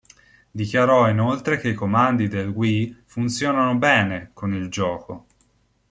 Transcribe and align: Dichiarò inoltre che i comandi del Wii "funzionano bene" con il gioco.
Dichiarò 0.49 1.07
inoltre 1.09 1.59
che 1.59 1.69
i 1.69 1.73
comandi 1.75 2.27
del 2.27 2.47
Wii 2.49 3.03
"funzionano 3.05 3.77
bene" 3.77 4.31
con 4.33 4.51
il 4.51 4.67
gioco. 4.67 5.27